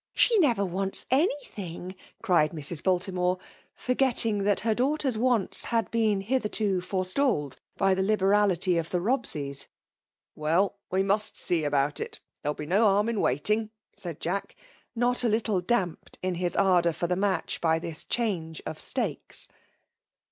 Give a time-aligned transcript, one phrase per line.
[0.23, 1.93] —She never wants any* thii^,"
[2.23, 2.81] cried Mrs.
[2.81, 3.37] Baltimore;
[3.75, 8.89] forgetting tiiat ber daughter s wHnts had been kithetio fcve 0taOed by the libexality of
[8.89, 9.49] the Bobse^.
[9.49, 9.67] '^
[10.33, 12.69] Well, we muat see about H; there wiU ^^ FKMAI,!!: POMIHATIOK.
[12.69, 14.55] no harm in waiting!" said Jack,
[14.95, 19.47] not a littjp damped in his ardour for the match by this change of stakes.